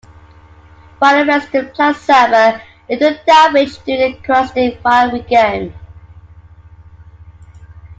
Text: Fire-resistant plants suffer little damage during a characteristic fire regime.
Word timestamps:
Fire-resistant 0.99 1.75
plants 1.75 1.99
suffer 1.99 2.59
little 2.89 3.15
damage 3.23 3.77
during 3.83 4.15
a 4.15 4.17
characteristic 4.17 4.81
fire 4.81 5.11
regime. 5.11 5.71